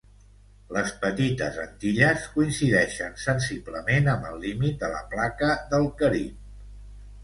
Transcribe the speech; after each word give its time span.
Les 0.77 0.93
Petites 1.03 1.59
Antilles 1.65 2.25
coincideixen 2.39 3.21
sensiblement 3.27 4.13
amb 4.17 4.29
el 4.35 4.43
límit 4.49 4.85
de 4.85 4.93
la 4.99 5.07
Placa 5.17 5.57
del 5.75 5.91
Carib. 6.03 6.47